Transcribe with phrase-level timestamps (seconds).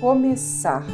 [0.00, 0.84] começar.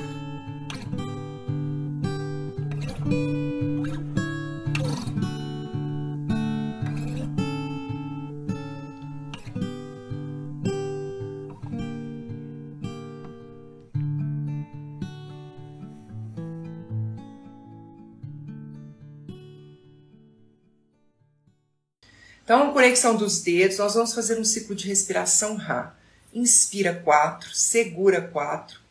[22.44, 25.94] Então, conexão dos dedos, nós vamos fazer um ciclo de respiração Rá.
[26.34, 28.81] Inspira quatro, segura quatro,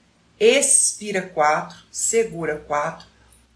[0.43, 3.05] expira quatro, segura quatro,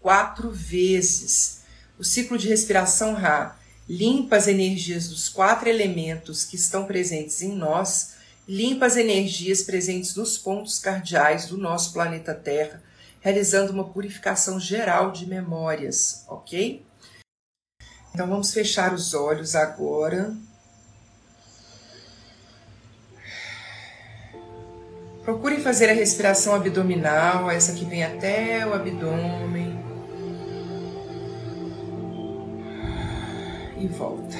[0.00, 1.62] quatro vezes.
[1.98, 7.52] O ciclo de respiração Rá limpa as energias dos quatro elementos que estão presentes em
[7.52, 8.14] nós,
[8.46, 12.80] limpa as energias presentes nos pontos cardeais do nosso planeta Terra,
[13.20, 16.84] realizando uma purificação geral de memórias, ok?
[18.14, 20.32] Então vamos fechar os olhos agora.
[25.26, 29.76] Procure fazer a respiração abdominal, essa que vem até o abdômen.
[33.76, 34.36] E volta.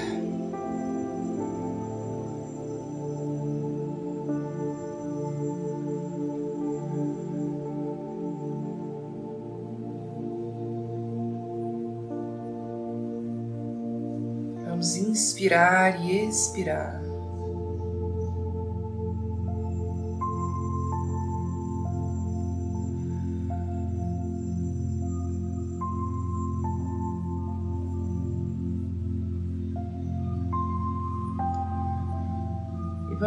[14.64, 17.05] Vamos inspirar e expirar.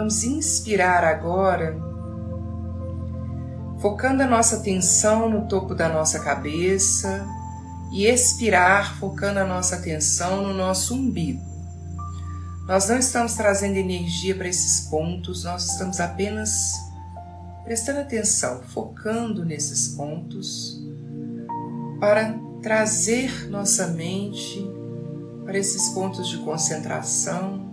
[0.09, 1.77] Vamos inspirar agora,
[3.79, 7.27] focando a nossa atenção no topo da nossa cabeça
[7.91, 11.39] e expirar, focando a nossa atenção no nosso umbigo.
[12.67, 16.73] Nós não estamos trazendo energia para esses pontos, nós estamos apenas
[17.63, 20.81] prestando atenção, focando nesses pontos
[21.99, 22.33] para
[22.63, 24.67] trazer nossa mente
[25.45, 27.69] para esses pontos de concentração,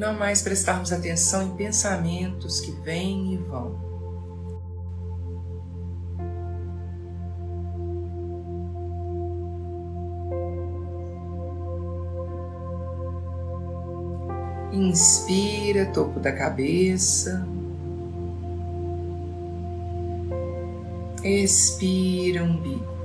[0.00, 3.78] não mais prestarmos atenção em pensamentos que vêm e vão.
[14.72, 17.46] Inspira, topo da cabeça.
[21.22, 22.99] Expira, umbigo.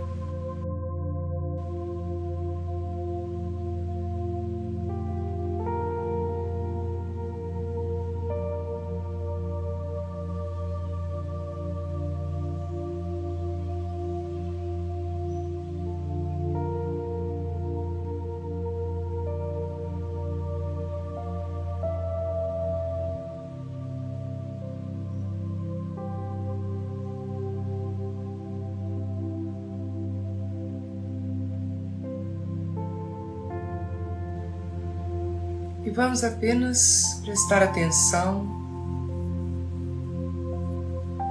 [35.95, 38.45] Vamos apenas prestar atenção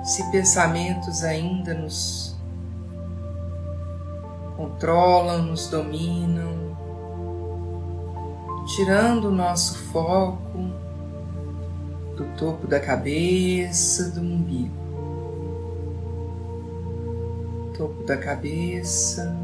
[0.02, 2.34] se pensamentos ainda nos
[4.56, 6.76] controlam, nos dominam,
[8.74, 10.58] tirando o nosso foco
[12.16, 14.72] do topo da cabeça, do umbigo,
[17.76, 19.43] topo da cabeça,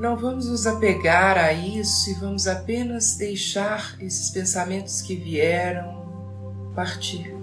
[0.00, 7.39] Não vamos nos apegar a isso e vamos apenas deixar esses pensamentos que vieram partir.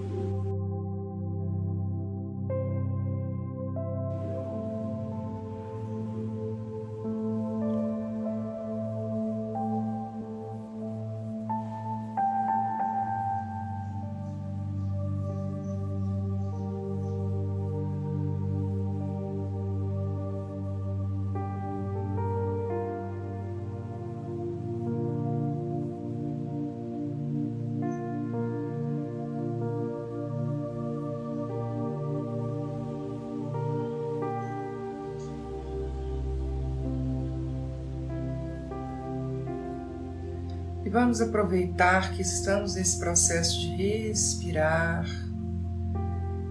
[41.07, 45.05] Vamos aproveitar que estamos nesse processo de respirar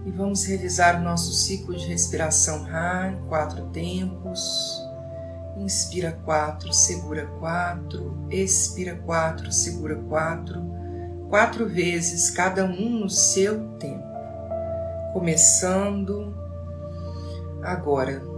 [0.03, 4.81] e vamos realizar o nosso ciclo de respiração RA quatro tempos.
[5.57, 10.59] Inspira quatro, segura quatro, expira quatro, segura quatro,
[11.29, 14.07] quatro vezes, cada um no seu tempo.
[15.13, 16.35] Começando
[17.61, 18.36] agora.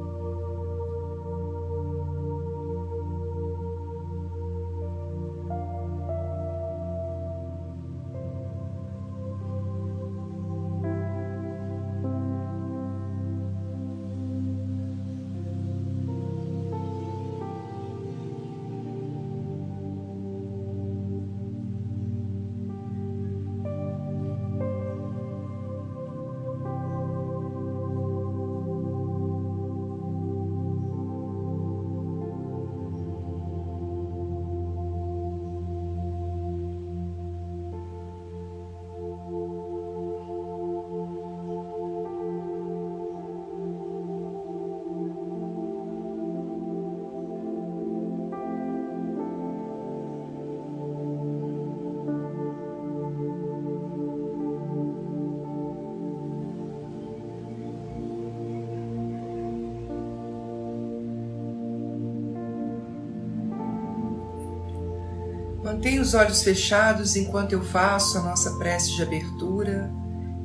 [65.79, 69.89] Mantenha os olhos fechados enquanto eu faço a nossa prece de abertura.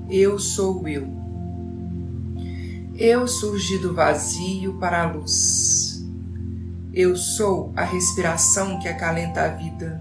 [0.09, 1.09] Eu sou eu.
[2.95, 6.05] Eu surgi do vazio para a luz.
[6.93, 10.01] Eu sou a respiração que acalenta a vida.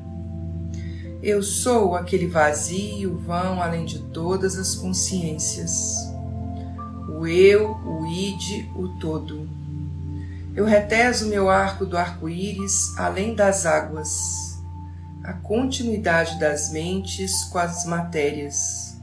[1.24, 6.14] Eu sou aquele vazio vão além de todas as consciências.
[7.10, 9.50] O eu, o id, o todo.
[10.56, 14.53] Eu reteso meu arco do arco-íris além das águas
[15.24, 19.02] a continuidade das mentes com as matérias.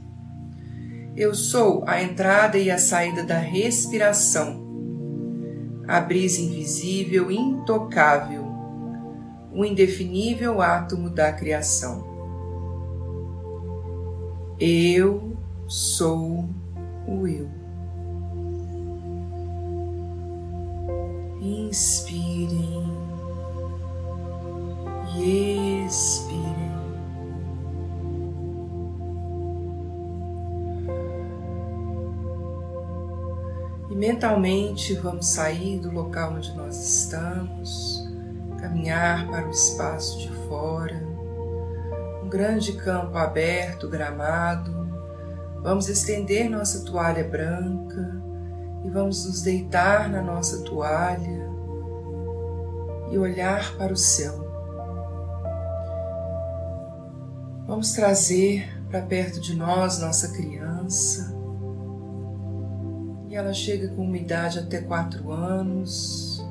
[1.15, 4.61] Eu sou a entrada e a saída da respiração,
[5.87, 8.45] a brisa invisível, intocável,
[9.51, 12.09] o indefinível átomo da criação.
[14.59, 15.35] Eu
[15.67, 16.47] sou
[17.07, 17.49] o eu.
[21.41, 22.85] Inspirem
[25.17, 26.71] e expirem.
[33.89, 38.07] E mentalmente vamos sair do local onde nós estamos,
[38.57, 40.95] caminhar para o espaço de fora,
[42.23, 44.89] um grande campo aberto, gramado.
[45.61, 48.21] Vamos estender nossa toalha branca
[48.83, 51.49] e vamos nos deitar na nossa toalha
[53.11, 54.50] e olhar para o céu.
[57.71, 61.33] Vamos trazer para perto de nós nossa criança.
[63.29, 66.45] E ela chega com uma idade até quatro anos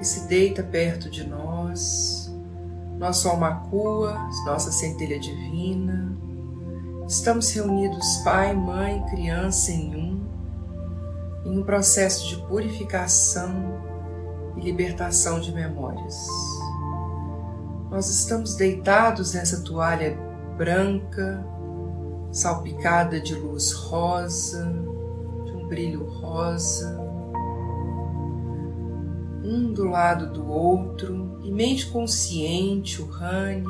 [0.00, 2.28] e se deita perto de nós.
[2.98, 6.12] Nosso almacua, nossa centelha divina.
[7.06, 10.26] Estamos reunidos pai, mãe, criança em um,
[11.46, 13.80] em um processo de purificação
[14.56, 16.26] e libertação de memórias.
[17.92, 20.26] Nós estamos deitados nessa toalha
[20.58, 21.46] branca,
[22.32, 24.64] salpicada de luz rosa,
[25.44, 26.98] de um brilho rosa,
[29.44, 33.64] um do lado do outro, e mente consciente, o Rani,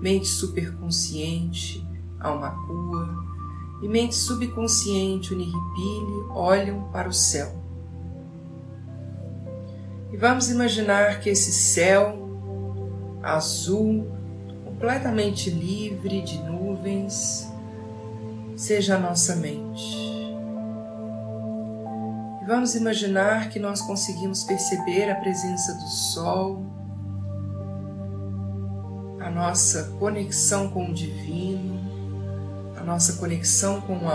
[0.00, 1.84] mente superconsciente,
[2.20, 3.08] Almakua,
[3.82, 7.60] e mente subconsciente, o Nihipili, olham para o céu.
[10.12, 12.18] E vamos imaginar que esse céu
[13.22, 14.21] azul
[14.82, 17.48] completamente livre de nuvens,
[18.56, 19.96] seja a nossa mente.
[22.42, 26.66] E vamos imaginar que nós conseguimos perceber a presença do Sol,
[29.20, 31.78] a nossa conexão com o Divino,
[32.76, 34.08] a nossa conexão com o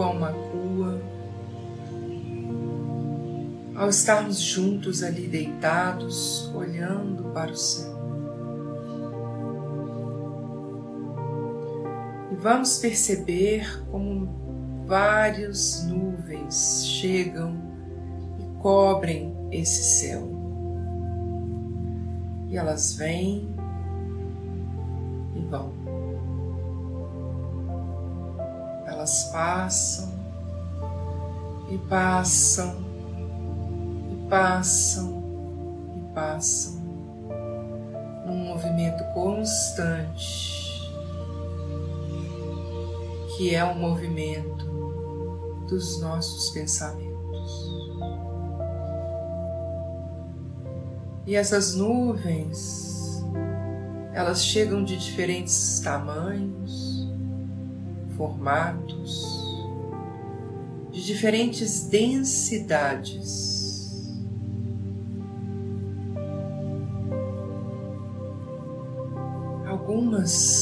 [0.00, 1.02] Almakua.
[3.74, 7.93] Ao estarmos juntos ali deitados, olhando para o céu.
[12.34, 17.56] Vamos perceber como várias nuvens chegam
[18.38, 20.28] e cobrem esse céu.
[22.48, 23.48] E elas vêm
[25.34, 25.72] e vão.
[28.86, 30.12] Elas passam
[31.70, 32.76] e passam
[34.10, 35.22] e passam
[35.96, 36.74] e passam
[38.26, 40.63] num movimento constante,
[43.36, 44.64] que é o movimento
[45.68, 47.14] dos nossos pensamentos.
[51.26, 53.24] E essas nuvens,
[54.12, 57.08] elas chegam de diferentes tamanhos,
[58.16, 59.24] formatos,
[60.92, 63.54] de diferentes densidades.
[69.66, 70.53] Algumas,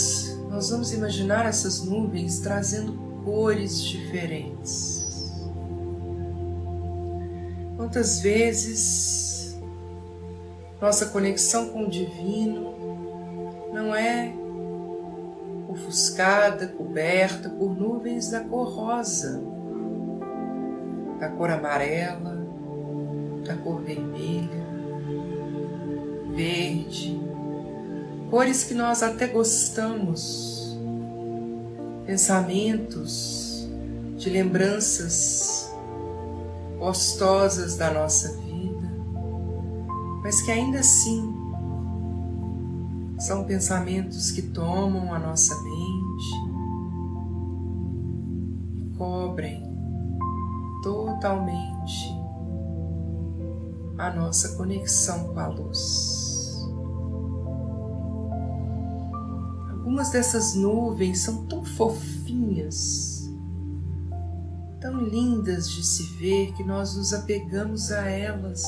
[0.72, 5.06] vamos imaginar essas nuvens trazendo cores diferentes.
[7.76, 9.56] Quantas vezes
[10.80, 12.74] nossa conexão com o divino
[13.72, 14.34] não é
[15.68, 19.42] ofuscada, coberta por nuvens da cor rosa,
[21.20, 22.36] da cor amarela,
[23.46, 24.62] da cor vermelha,
[26.34, 27.20] verde,
[28.30, 30.61] cores que nós até gostamos,
[32.06, 33.68] pensamentos
[34.16, 35.72] de lembranças
[36.78, 38.52] gostosas da nossa vida
[40.22, 41.34] mas que ainda assim
[43.18, 46.52] são pensamentos que tomam a nossa mente
[48.78, 49.62] e cobrem
[50.82, 52.22] totalmente
[53.96, 56.21] a nossa conexão com a luz.
[59.92, 63.30] Algumas dessas nuvens são tão fofinhas,
[64.80, 68.62] tão lindas de se ver que nós nos apegamos a elas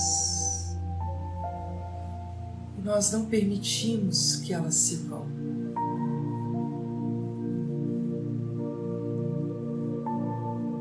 [2.84, 5.24] nós não permitimos que elas se vão.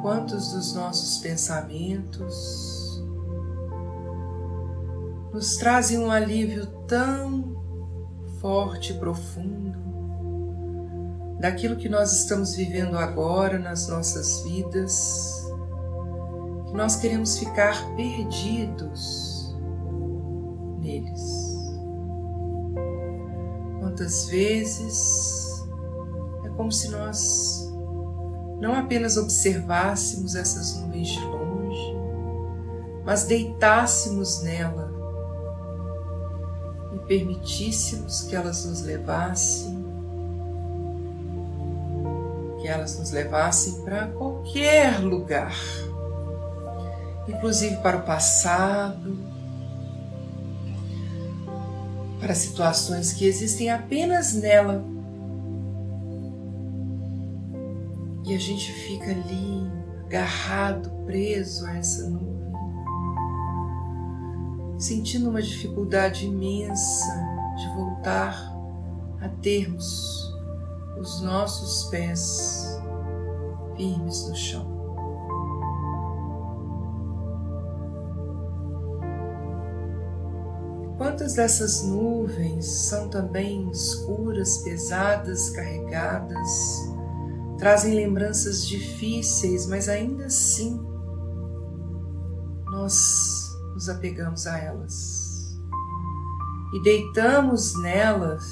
[0.02, 3.02] Quantos dos nossos pensamentos
[5.32, 7.56] nos trazem um alívio tão
[8.42, 9.93] forte e profundo
[11.44, 15.46] daquilo que nós estamos vivendo agora nas nossas vidas,
[16.68, 19.54] que nós queremos ficar perdidos
[20.80, 21.22] neles.
[23.78, 25.68] Quantas vezes
[26.46, 27.70] é como se nós
[28.62, 31.98] não apenas observássemos essas nuvens de longe,
[33.04, 34.90] mas deitássemos nela
[36.94, 39.73] e permitíssemos que elas nos levassem,
[42.74, 45.56] elas nos levassem para qualquer lugar,
[47.28, 49.18] inclusive para o passado,
[52.20, 54.84] para situações que existem apenas nela.
[58.26, 59.70] E a gente fica ali
[60.06, 62.54] agarrado, preso a essa nuvem,
[64.80, 67.14] sentindo uma dificuldade imensa
[67.58, 68.54] de voltar
[69.22, 70.34] a termos
[70.98, 72.63] os nossos pés
[73.76, 74.74] firmes no chão.
[80.98, 86.50] Quantas dessas nuvens são também escuras, pesadas, carregadas,
[87.58, 90.80] trazem lembranças difíceis, mas ainda assim
[92.72, 92.96] nós
[93.74, 95.24] nos apegamos a elas
[96.74, 98.44] e deitamos nelas.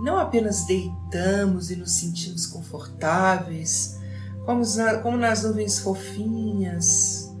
[0.00, 3.98] Não apenas deitamos e nos sentimos confortáveis,
[4.44, 4.62] como,
[5.02, 7.32] como nas nuvens fofinhas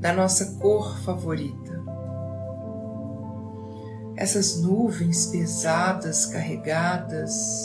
[0.00, 1.66] da nossa cor favorita
[4.16, 7.64] essas nuvens pesadas, carregadas,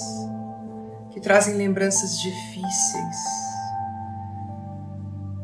[1.09, 3.17] que trazem lembranças difíceis,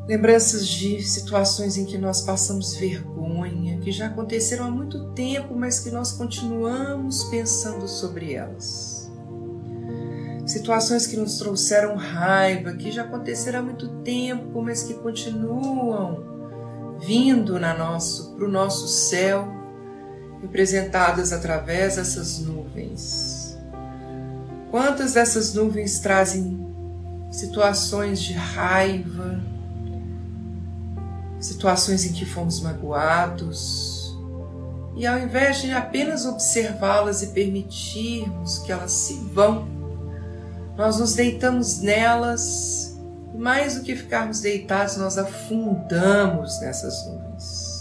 [0.06, 5.80] lembranças de situações em que nós passamos vergonha, que já aconteceram há muito tempo, mas
[5.80, 8.97] que nós continuamos pensando sobre elas.
[10.48, 16.24] Situações que nos trouxeram raiva, que já aconteceram há muito tempo, mas que continuam
[17.02, 19.46] vindo para o nosso céu
[20.42, 23.58] representadas através dessas nuvens.
[24.72, 26.66] Quantas dessas nuvens trazem
[27.30, 29.42] situações de raiva,
[31.42, 34.18] situações em que fomos magoados,
[34.96, 39.77] e ao invés de apenas observá-las e permitirmos que elas se vão,
[40.78, 42.96] nós nos deitamos nelas
[43.34, 47.78] e mais do que ficarmos deitados, nós afundamos nessas nuvens.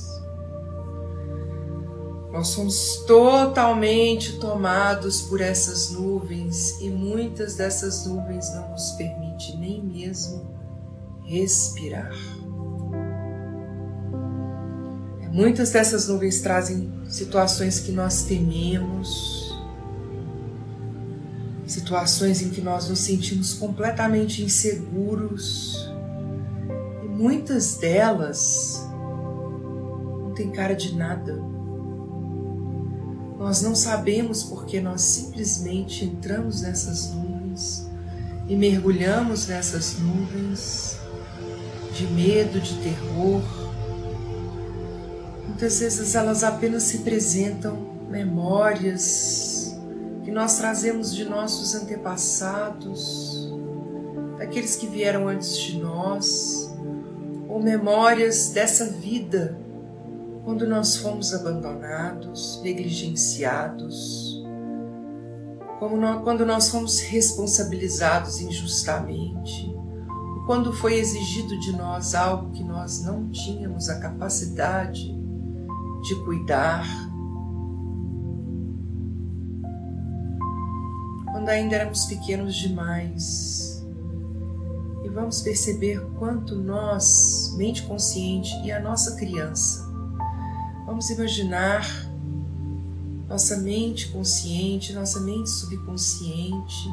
[2.32, 9.82] Nós somos totalmente tomados por essas nuvens e muitas dessas nuvens não nos permitem nem
[9.82, 10.54] mesmo
[11.24, 12.12] respirar.
[15.32, 19.45] Muitas dessas nuvens trazem situações que nós tememos,
[21.66, 25.90] situações em que nós nos sentimos completamente inseguros
[27.02, 28.80] e muitas delas
[30.22, 31.34] não têm cara de nada.
[33.38, 37.86] Nós não sabemos porque nós simplesmente entramos nessas nuvens
[38.48, 40.96] e mergulhamos nessas nuvens
[41.92, 43.42] de medo, de terror.
[45.46, 47.76] Muitas vezes elas apenas se apresentam
[48.08, 49.55] memórias
[50.26, 53.48] que nós trazemos de nossos antepassados,
[54.36, 56.76] daqueles que vieram antes de nós,
[57.48, 59.56] ou memórias dessa vida,
[60.44, 64.44] quando nós fomos abandonados, negligenciados,
[65.78, 69.72] quando nós fomos responsabilizados injustamente,
[70.44, 75.16] quando foi exigido de nós algo que nós não tínhamos a capacidade
[76.02, 76.84] de cuidar,
[81.46, 83.86] quando ainda éramos pequenos demais.
[85.04, 89.86] E vamos perceber quanto nós, mente consciente e a nossa criança,
[90.84, 91.88] vamos imaginar
[93.28, 96.88] nossa mente consciente, nossa mente subconsciente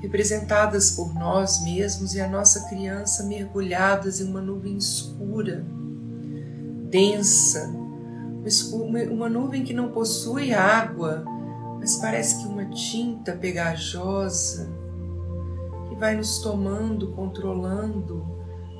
[0.00, 5.64] representadas por nós mesmos e a nossa criança mergulhadas em uma nuvem escura,
[6.90, 7.72] densa,
[9.10, 11.24] uma nuvem que não possui água,
[11.78, 14.68] mas parece que uma tinta pegajosa
[15.88, 18.26] que vai nos tomando, controlando,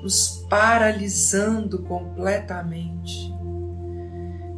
[0.02, 3.32] nos paralisando completamente.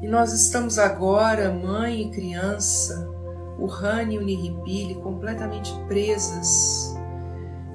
[0.02, 3.08] E nós estamos agora, mãe e criança,
[3.58, 6.96] Urrani e Uniripili completamente presas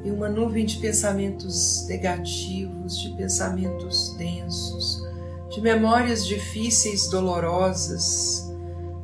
[0.04, 5.04] em uma nuvem de pensamentos negativos, de pensamentos densos,
[5.50, 8.45] de memórias difíceis, dolorosas,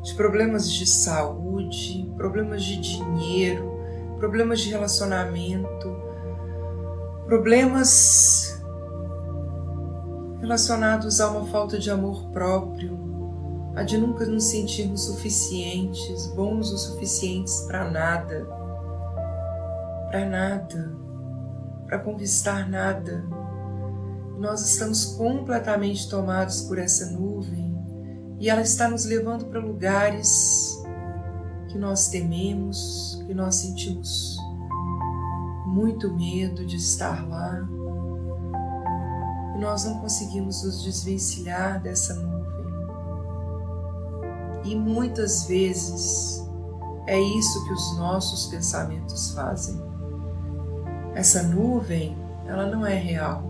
[0.01, 3.79] de problemas de saúde, problemas de dinheiro,
[4.17, 5.95] problemas de relacionamento,
[7.25, 8.61] problemas
[10.39, 12.99] relacionados a uma falta de amor próprio,
[13.75, 18.45] a de nunca nos sentirmos suficientes, bons o suficientes para nada,
[20.09, 20.91] para nada,
[21.85, 23.23] para conquistar nada.
[24.39, 27.70] Nós estamos completamente tomados por essa nuvem
[28.41, 30.83] e ela está nos levando para lugares
[31.67, 34.35] que nós tememos, que nós sentimos
[35.67, 37.61] muito medo de estar lá.
[39.55, 42.41] E nós não conseguimos nos desvencilhar dessa nuvem
[44.63, 46.43] e muitas vezes
[47.05, 49.79] é isso que os nossos pensamentos fazem.
[51.13, 53.43] Essa nuvem, ela não é real.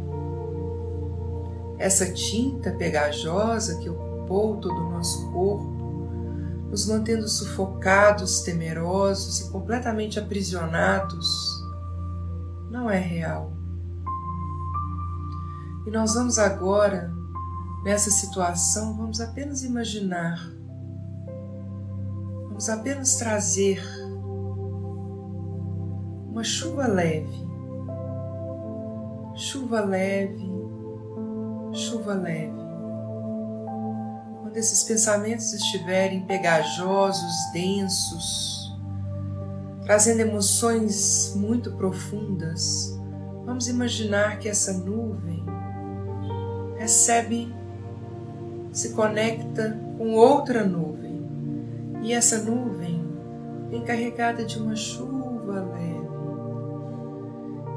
[1.77, 5.71] Essa tinta pegajosa que ocupou todo o nosso corpo,
[6.69, 11.27] nos mantendo sufocados, temerosos e completamente aprisionados,
[12.69, 13.51] não é real.
[15.85, 17.13] E nós vamos agora,
[17.83, 20.61] nessa situação, vamos apenas imaginar
[22.61, 23.81] vamos apenas trazer
[26.29, 27.47] uma chuva leve,
[29.33, 30.47] chuva leve,
[31.73, 32.60] chuva leve.
[34.51, 38.77] Quando esses pensamentos estiverem pegajosos, densos,
[39.83, 42.99] trazendo emoções muito profundas,
[43.45, 45.41] vamos imaginar que essa nuvem
[46.77, 47.55] recebe,
[48.73, 51.25] se conecta com outra nuvem
[52.01, 53.07] e essa nuvem
[53.69, 56.09] vem carregada de uma chuva leve.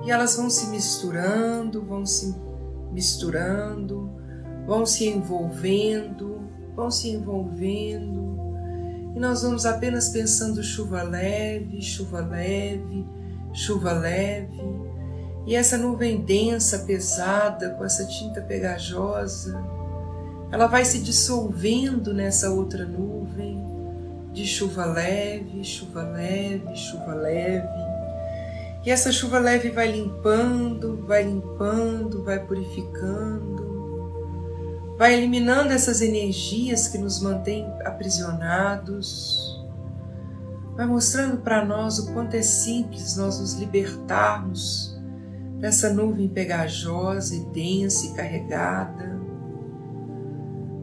[0.06, 2.34] E elas vão se misturando, vão se
[2.90, 4.10] misturando,
[4.66, 6.42] vão se envolvendo,
[6.74, 8.34] vão se envolvendo.
[9.14, 13.06] E nós vamos apenas pensando chuva leve, chuva leve,
[13.52, 14.62] chuva leve.
[15.46, 19.62] E essa nuvem densa, pesada, com essa tinta pegajosa,
[20.50, 23.62] ela vai se dissolvendo nessa outra nuvem
[24.32, 27.84] de chuva leve, chuva leve, chuva leve.
[28.84, 33.63] E essa chuva leve vai limpando, vai limpando, vai purificando,
[34.96, 39.62] vai eliminando essas energias que nos mantêm aprisionados,
[40.76, 44.96] vai mostrando para nós o quanto é simples nós nos libertarmos
[45.58, 49.20] dessa nuvem pegajosa e densa e carregada,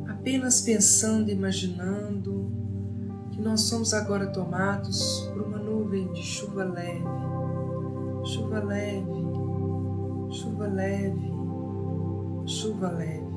[0.07, 2.41] apenas pensando, imaginando
[3.41, 7.03] nós somos agora tomados por uma nuvem de chuva leve,
[8.23, 9.11] chuva leve,
[10.29, 11.31] chuva leve,
[12.45, 13.30] chuva leve.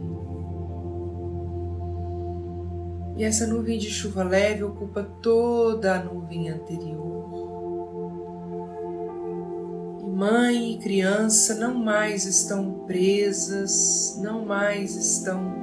[3.16, 7.14] E essa nuvem de chuva leve ocupa toda a nuvem anterior.
[10.03, 15.55] E mãe e criança não mais estão presas, não mais estão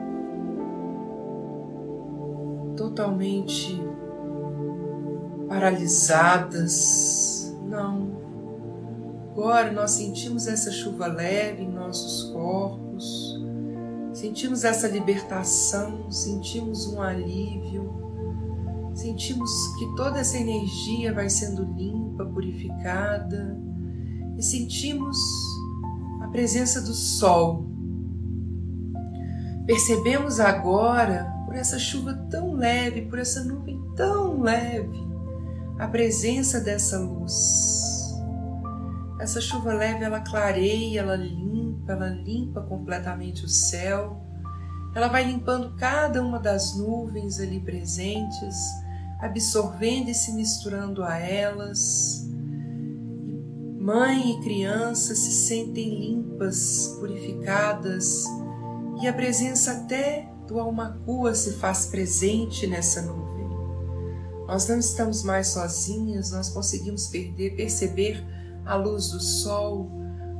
[2.77, 3.81] totalmente
[5.49, 7.53] paralisadas.
[7.67, 8.21] Não.
[9.31, 13.30] Agora nós sentimos essa chuva leve em nossos corpos,
[14.21, 17.91] sentimos essa libertação, sentimos um alívio,
[18.93, 23.59] sentimos que toda essa energia vai sendo limpa, purificada
[24.37, 25.17] e sentimos
[26.21, 27.65] a presença do sol.
[29.65, 35.03] Percebemos agora por essa chuva tão leve, por essa nuvem tão leve,
[35.79, 38.13] a presença dessa luz.
[39.19, 41.60] Essa chuva leve, ela clareia, ela limpa,
[41.91, 44.21] ela limpa completamente o céu.
[44.95, 48.55] Ela vai limpando cada uma das nuvens ali presentes,
[49.19, 52.27] absorvendo e se misturando a elas.
[53.79, 58.25] Mãe e criança se sentem limpas, purificadas,
[59.01, 61.01] e a presença até tua alma
[61.33, 63.31] se faz presente nessa nuvem.
[64.47, 68.23] Nós não estamos mais sozinhas, nós conseguimos perder, perceber
[68.65, 69.89] a luz do sol.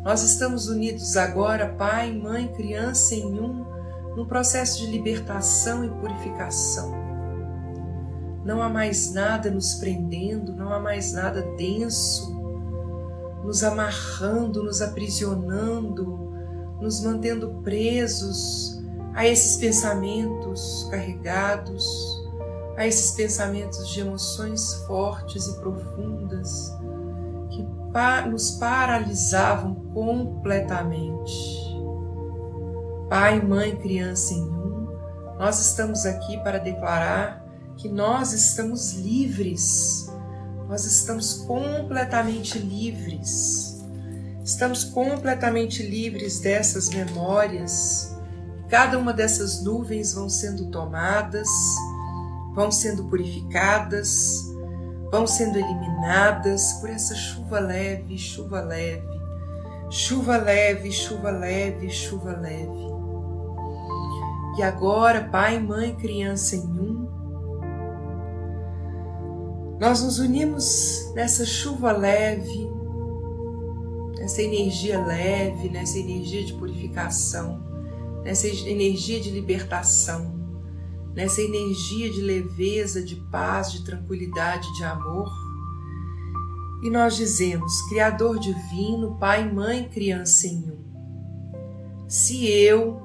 [0.04, 3.64] Nós estamos unidos agora, pai, mãe, criança em um,
[4.16, 6.92] num processo de libertação e purificação.
[8.44, 12.36] Não há mais nada nos prendendo, não há mais nada denso,
[13.44, 16.34] nos amarrando, nos aprisionando,
[16.82, 18.82] nos mantendo presos
[19.14, 21.86] a esses pensamentos carregados,
[22.76, 26.76] a esses pensamentos de emoções fortes e profundas
[28.30, 31.32] nos paralisavam completamente.
[33.10, 34.88] Pai, mãe, criança em um,
[35.38, 40.10] nós estamos aqui para declarar que nós estamos livres,
[40.70, 43.84] nós estamos completamente livres,
[44.44, 48.16] estamos completamente livres dessas memórias.
[48.70, 51.50] Cada uma dessas nuvens vão sendo tomadas,
[52.54, 54.51] vão sendo purificadas,
[55.12, 59.22] vão sendo eliminadas por essa chuva leve, chuva leve,
[59.90, 62.92] chuva leve, chuva leve, chuva leve.
[64.58, 67.10] E agora, pai, mãe, criança em um,
[69.80, 72.70] nós nos unimos nessa chuva leve,
[74.18, 77.72] nessa energia leve, nessa energia de purificação
[78.24, 80.34] nessa energia de libertação,
[81.14, 85.30] nessa energia de leveza, de paz, de tranquilidade, de amor.
[86.84, 90.82] E nós dizemos: Criador divino, Pai, Mãe, Criança em um.
[92.08, 93.00] Se eu,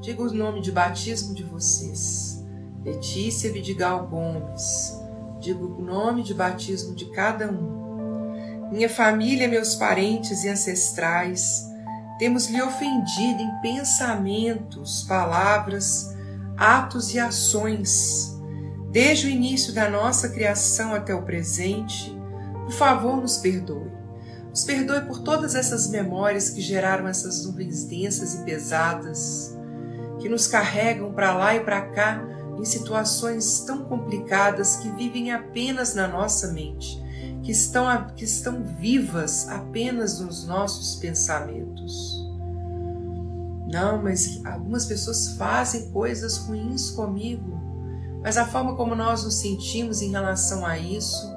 [0.00, 2.44] digo o nome de batismo de vocês,
[2.84, 4.98] Letícia Vidigal Gomes,
[5.40, 8.70] digo o nome de batismo de cada um.
[8.72, 11.66] Minha família, meus parentes e ancestrais,
[12.18, 16.14] temos lhe ofendido em pensamentos, palavras,
[16.60, 18.38] atos e ações,
[18.92, 22.14] desde o início da nossa criação até o presente,
[22.66, 23.90] por favor, nos perdoe.
[24.50, 29.56] Nos perdoe por todas essas memórias que geraram essas nuvens densas e pesadas,
[30.18, 32.22] que nos carregam para lá e para cá
[32.58, 37.00] em situações tão complicadas que vivem apenas na nossa mente
[37.42, 42.19] que estão, que estão vivas apenas nos nossos pensamentos.
[43.70, 47.58] Não, mas algumas pessoas fazem coisas ruins comigo,
[48.22, 51.30] mas a forma como nós nos sentimos em relação a isso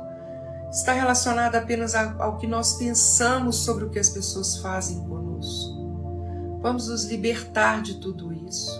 [0.72, 6.60] está relacionada apenas ao que nós pensamos sobre o que as pessoas fazem conosco.
[6.62, 8.72] Vamos nos libertar de tudo isso.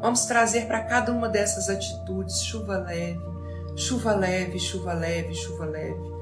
[0.00, 3.20] Vamos trazer para cada uma dessas atitudes chuva leve,
[3.76, 6.12] chuva leve, chuva leve, chuva leve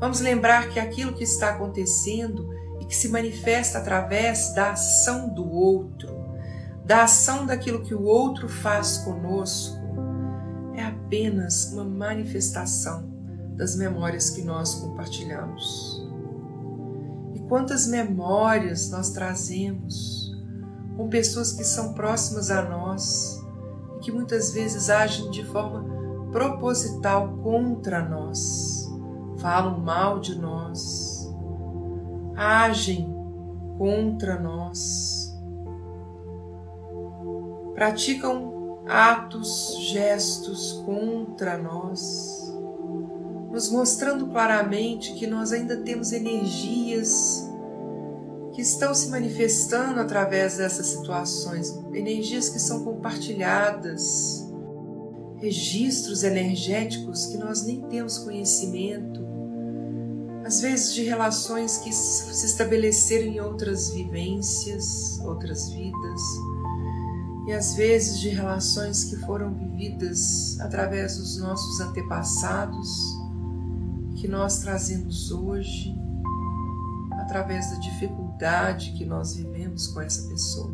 [0.00, 2.48] Vamos lembrar que aquilo que está acontecendo
[2.80, 6.17] e que se manifesta através da ação do outro,
[6.88, 9.76] da ação daquilo que o outro faz conosco,
[10.74, 13.06] é apenas uma manifestação
[13.56, 16.08] das memórias que nós compartilhamos.
[17.34, 20.34] E quantas memórias nós trazemos
[20.96, 23.38] com pessoas que são próximas a nós
[23.96, 25.84] e que muitas vezes agem de forma
[26.32, 28.88] proposital contra nós
[29.38, 31.32] falam mal de nós,
[32.36, 33.14] agem
[33.78, 35.17] contra nós,
[37.78, 42.52] praticam atos, gestos contra nós,
[43.52, 47.48] nos mostrando claramente que nós ainda temos energias
[48.52, 54.44] que estão se manifestando através dessas situações, energias que são compartilhadas,
[55.36, 59.24] registros energéticos que nós nem temos conhecimento,
[60.44, 66.20] às vezes de relações que se estabeleceram em outras vivências, outras vidas,
[67.48, 72.90] e às vezes de relações que foram vividas através dos nossos antepassados,
[74.16, 75.98] que nós trazemos hoje,
[77.12, 80.70] através da dificuldade que nós vivemos com essa pessoa.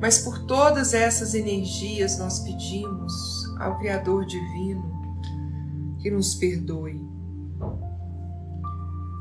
[0.00, 3.12] Mas por todas essas energias nós pedimos
[3.60, 4.82] ao Criador Divino
[6.00, 7.00] que nos perdoe.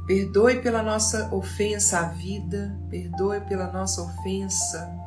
[0.08, 5.03] Perdoe pela nossa ofensa à vida, perdoe pela nossa ofensa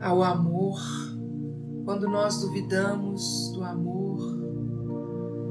[0.00, 0.78] ao amor,
[1.84, 4.18] quando nós duvidamos do amor,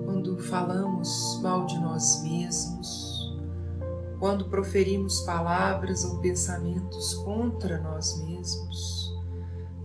[0.05, 3.35] quando falamos mal de nós mesmos,
[4.19, 9.13] quando proferimos palavras ou pensamentos contra nós mesmos,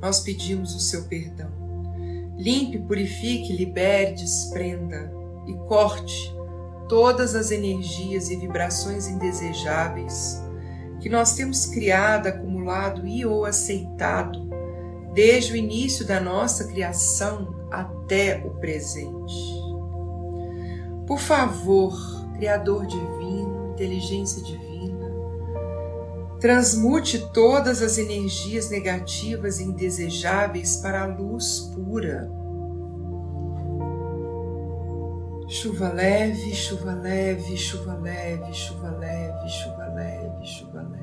[0.01, 1.51] nós pedimos o seu perdão.
[2.37, 5.13] Limpe, purifique, libere, desprenda
[5.47, 6.35] e corte
[6.89, 10.43] todas as energias e vibrações indesejáveis
[11.01, 14.50] que nós temos criado, acumulado e ou aceitado
[15.13, 19.61] desde o início da nossa criação até o presente.
[21.07, 21.93] Por favor,
[22.35, 25.11] Criador Divino, Inteligência Divina,
[26.39, 32.31] transmute todas as energias negativas e indesejáveis para a luz pura.
[35.49, 41.00] Chuva leve, chuva leve, chuva leve, chuva leve, chuva leve, chuva leve,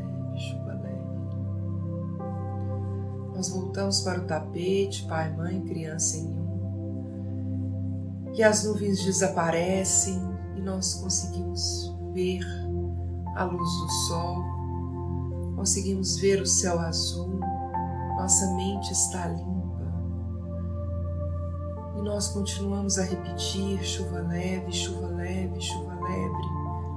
[3.37, 8.33] Nós voltamos para o tapete, pai, mãe, criança em um.
[8.33, 10.19] E as nuvens desaparecem
[10.55, 12.41] e nós conseguimos ver
[13.35, 14.43] a luz do sol,
[15.55, 17.39] conseguimos ver o céu azul,
[18.17, 19.85] nossa mente está limpa.
[21.95, 26.41] E nós continuamos a repetir chuva leve, chuva leve, chuva leve,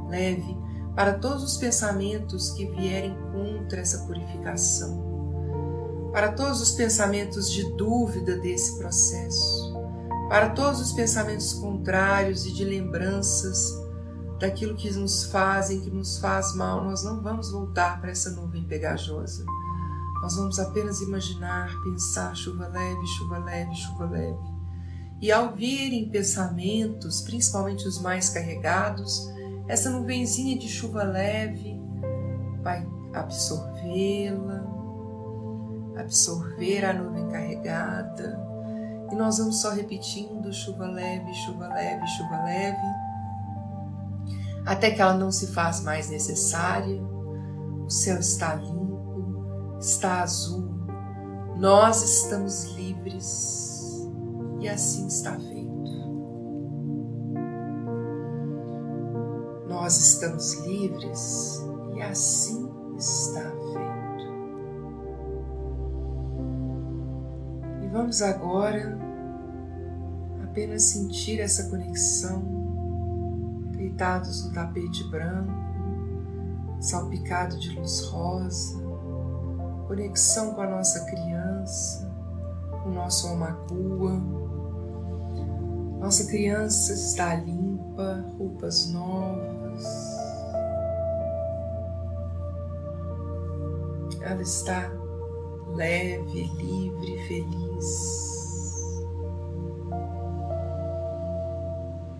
[0.08, 0.56] leve,
[0.96, 5.19] para todos os pensamentos que vierem contra essa purificação
[6.12, 9.74] para todos os pensamentos de dúvida desse processo,
[10.28, 13.78] para todos os pensamentos contrários e de lembranças
[14.38, 18.64] daquilo que nos fazem, que nos faz mal, nós não vamos voltar para essa nuvem
[18.64, 19.44] pegajosa.
[20.22, 24.60] Nós vamos apenas imaginar, pensar chuva leve, chuva leve, chuva leve.
[25.20, 29.28] E ao virem pensamentos, principalmente os mais carregados,
[29.68, 31.78] essa nuvenzinha de chuva leve
[32.62, 34.59] vai absorvê-la,
[36.00, 38.38] absorver a nuvem carregada.
[39.10, 42.78] E nós vamos só repetindo chuva leve, chuva leve, chuva leve,
[44.64, 47.02] até que ela não se faz mais necessária.
[47.02, 50.70] O céu está limpo, está azul,
[51.60, 54.08] nós estamos livres
[54.60, 55.60] e assim está feito.
[59.68, 61.62] Nós estamos livres
[61.94, 63.59] e assim está feito.
[67.90, 68.96] Vamos agora
[70.44, 72.42] apenas sentir essa conexão,
[73.72, 75.52] deitados no tapete branco,
[76.80, 78.80] salpicado de luz rosa,
[79.86, 82.10] conexão com a nossa criança,
[82.82, 84.20] com o nosso almacua.
[85.98, 89.84] Nossa criança está limpa, roupas novas.
[94.22, 94.90] Ela está
[95.74, 98.40] leve, livre, feliz.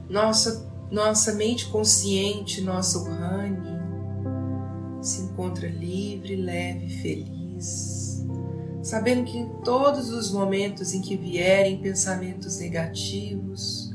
[0.09, 3.79] Nossa, nossa mente consciente, nossa Urani,
[5.01, 8.27] se encontra livre, leve, feliz,
[8.83, 13.95] sabendo que em todos os momentos em que vierem pensamentos negativos,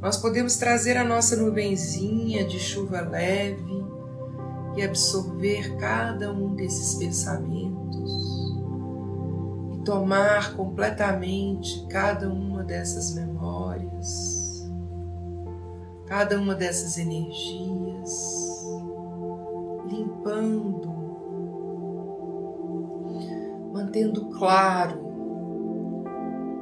[0.00, 3.82] nós podemos trazer a nossa nuvenzinha de chuva leve
[4.76, 7.71] e absorver cada um desses pensamentos
[9.84, 14.70] tomar completamente cada uma dessas memórias,
[16.06, 18.64] cada uma dessas energias,
[19.88, 20.92] limpando,
[23.72, 25.02] mantendo claro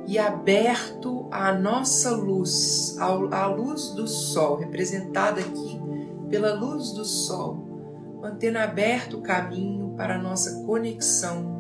[0.07, 5.81] e aberto a nossa luz, a luz do sol, representada aqui
[6.29, 11.60] pela luz do sol, mantendo aberto o caminho para a nossa conexão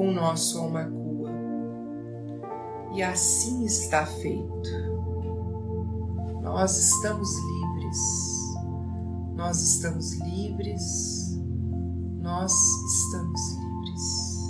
[0.00, 1.30] com nosso almacua.
[2.94, 4.70] E assim está feito.
[6.40, 7.98] Nós estamos livres.
[9.34, 11.38] Nós estamos livres.
[12.18, 14.40] Nós estamos livres.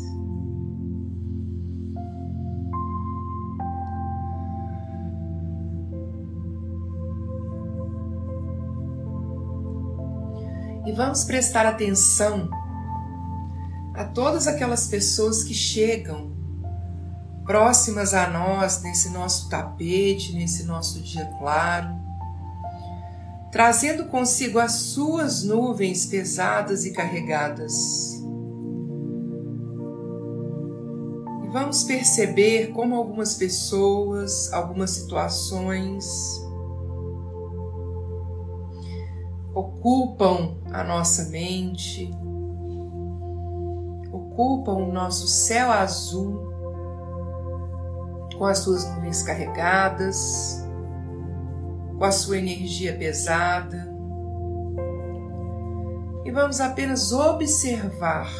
[10.86, 12.48] E vamos prestar atenção
[14.00, 16.32] a todas aquelas pessoas que chegam
[17.44, 21.88] próximas a nós nesse nosso tapete, nesse nosso dia claro,
[23.52, 27.74] trazendo consigo as suas nuvens pesadas e carregadas.
[31.44, 36.06] E vamos perceber como algumas pessoas, algumas situações
[39.54, 42.10] ocupam a nossa mente,
[44.40, 46.48] ocupam o nosso céu azul
[48.38, 50.64] com as suas nuvens carregadas,
[51.98, 53.86] com a sua energia pesada.
[56.24, 58.30] E vamos apenas observar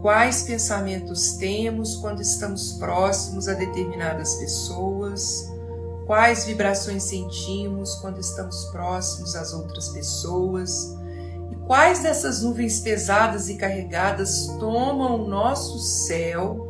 [0.00, 5.48] quais pensamentos temos quando estamos próximos a determinadas pessoas,
[6.06, 11.00] quais vibrações sentimos quando estamos próximos às outras pessoas
[11.72, 16.68] quais dessas nuvens pesadas e carregadas tomam o nosso céu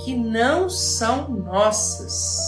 [0.00, 2.42] que não são nossas.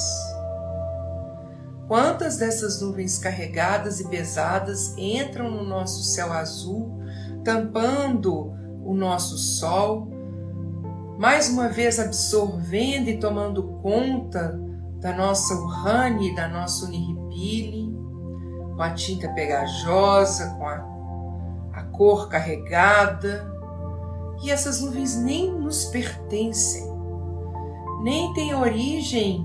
[1.87, 6.91] Quantas dessas nuvens carregadas e pesadas entram no nosso céu azul,
[7.45, 8.53] tampando
[8.85, 10.09] o nosso sol,
[11.21, 14.61] mais uma vez absorvendo e tomando conta
[14.99, 17.97] da nossa Urani, da nossa Uniripile,
[18.75, 20.96] com a tinta pegajosa, com a
[21.97, 23.53] cor carregada.
[24.43, 26.97] E essas nuvens nem nos pertencem
[28.07, 29.45] nem tem origem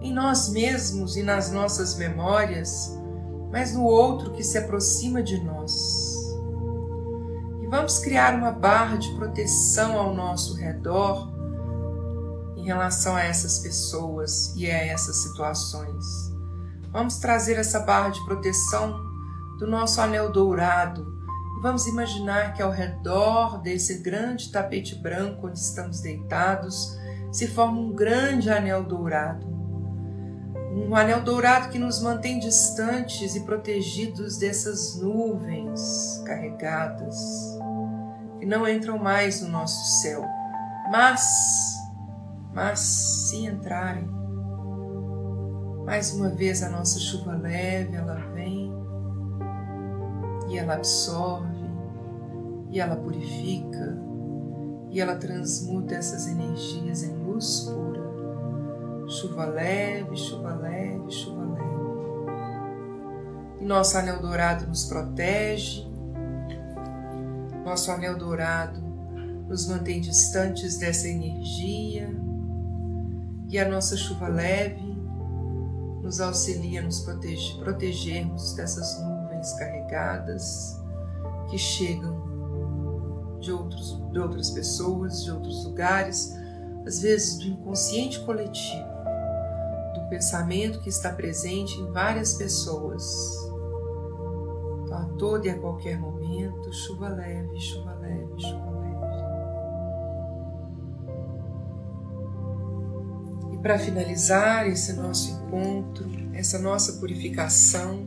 [0.00, 2.98] em nós mesmos e nas nossas memórias,
[3.50, 6.14] mas no outro que se aproxima de nós.
[7.60, 11.30] E vamos criar uma barra de proteção ao nosso redor
[12.56, 16.32] em relação a essas pessoas e a essas situações.
[16.90, 18.98] Vamos trazer essa barra de proteção
[19.58, 21.15] do nosso anel dourado
[21.62, 26.96] vamos imaginar que ao redor desse grande tapete branco onde estamos deitados,
[27.32, 29.46] se forma um grande anel dourado.
[30.72, 37.16] Um anel dourado que nos mantém distantes e protegidos dessas nuvens carregadas,
[38.38, 40.22] que não entram mais no nosso céu.
[40.90, 41.22] Mas,
[42.52, 44.06] mas se entrarem,
[45.84, 48.14] mais uma vez a nossa chuva leve, ela
[50.48, 51.66] e ela absorve
[52.70, 53.96] e ela purifica
[54.90, 58.06] e ela transmuta essas energias em luz pura.
[59.08, 61.66] Chuva leve, chuva leve, chuva leve.
[63.60, 65.86] E nosso anel dourado nos protege,
[67.64, 68.80] nosso anel dourado
[69.48, 72.08] nos mantém distantes dessa energia
[73.48, 74.96] e a nossa chuva leve
[76.02, 79.15] nos auxilia a nos proteger, protegermos dessas nuvens
[79.54, 80.80] carregadas
[81.48, 82.26] que chegam
[83.40, 86.34] de, outros, de outras pessoas, de outros lugares,
[86.86, 88.86] às vezes do inconsciente coletivo,
[89.94, 93.04] do pensamento que está presente em várias pessoas.
[94.84, 98.76] Então, a todo e a qualquer momento, chuva leve, chuva leve, chuva leve.
[103.52, 108.06] E para finalizar esse nosso encontro, essa nossa purificação,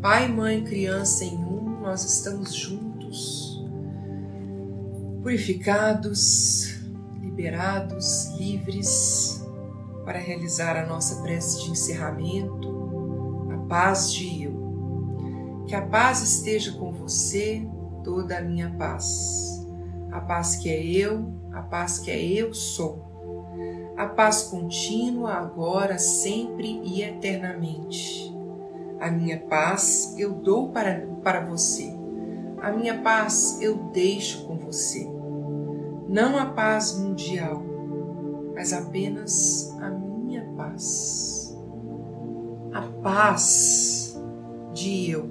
[0.00, 3.60] Pai, Mãe, Criança em um, nós estamos juntos
[5.20, 6.78] purificados,
[7.20, 9.44] liberados, livres
[10.04, 15.64] para realizar a nossa prece de encerramento, a paz de eu.
[15.66, 17.68] Que a paz esteja com você,
[18.04, 19.66] toda a minha paz.
[20.12, 23.04] A paz que é eu, a paz que é eu sou.
[23.96, 28.37] A paz contínua, agora, sempre e eternamente.
[29.00, 31.96] A minha paz eu dou para, para você.
[32.60, 35.18] A minha paz eu deixo com você
[36.08, 37.62] não a paz mundial,
[38.54, 41.54] mas apenas a minha paz.
[42.72, 44.18] A paz
[44.72, 45.28] de eu.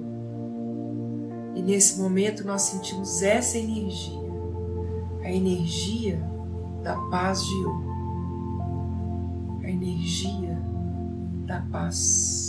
[1.56, 4.20] E nesse momento nós sentimos essa energia,
[5.24, 6.22] a energia
[6.84, 7.74] da paz de eu,
[9.64, 10.62] a energia
[11.44, 12.47] da paz.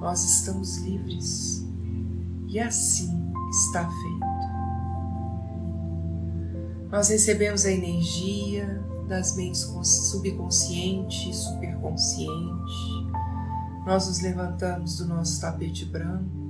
[0.00, 1.66] Nós estamos livres
[2.48, 4.26] e assim está feito.
[6.90, 13.06] Nós recebemos a energia das mentes subconsciente e superconsciente.
[13.86, 16.46] Nós nos levantamos do nosso tapete branco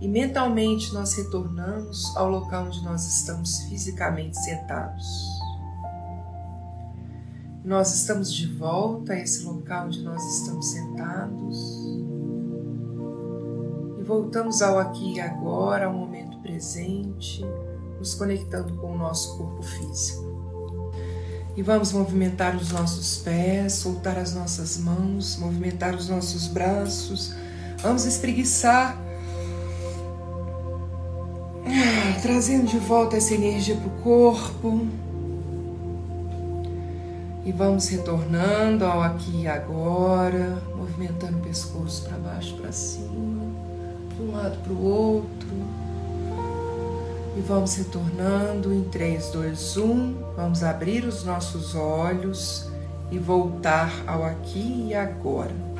[0.00, 5.24] e mentalmente nós retornamos ao local onde nós estamos fisicamente sentados.
[7.64, 11.93] Nós estamos de volta a esse local onde nós estamos sentados
[14.04, 17.44] voltamos ao aqui e agora, ao momento presente,
[17.98, 20.22] nos conectando com o nosso corpo físico.
[21.56, 27.34] E vamos movimentar os nossos pés, soltar as nossas mãos, movimentar os nossos braços.
[27.80, 28.98] Vamos espreguiçar,
[31.64, 34.86] ah, trazendo de volta essa energia para o corpo.
[37.44, 43.33] E vamos retornando ao aqui e agora, movimentando o pescoço para baixo, para cima,
[44.34, 45.48] lado para o outro.
[47.36, 50.14] E vamos retornando em 3, 2, 1.
[50.36, 52.68] Vamos abrir os nossos olhos
[53.10, 55.73] e voltar ao aqui e agora.